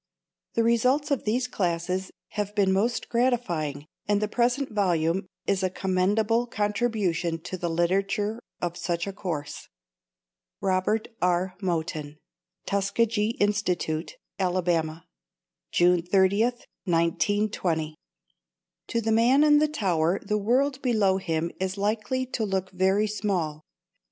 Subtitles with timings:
[0.55, 5.69] The results of these classes have been most gratifying and the present volume is a
[5.69, 9.69] commendable contribution to the literature of such a course.
[10.59, 11.55] ROBERT R.
[11.61, 12.17] MOTON
[12.65, 15.05] TUSKEGEE INSTITUTE, ALA.,
[15.71, 16.41] June 30,
[16.85, 17.95] 1920
[18.87, 23.05] To the man in the tower the world below him is likely to look very
[23.05, 23.61] small.